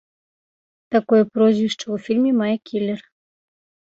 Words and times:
Такое 0.95 1.19
прозвішча 1.35 1.81
ў 1.81 1.97
фільме 2.05 2.31
мае 2.39 2.55
кілер. 2.69 2.99